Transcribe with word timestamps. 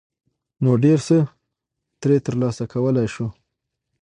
،نو 0.63 0.71
ډېر 0.83 0.99
څه 1.07 1.17
ترې 2.01 2.17
ترلاسه 2.25 2.63
کولى 2.73 3.05
شو. 3.13 3.27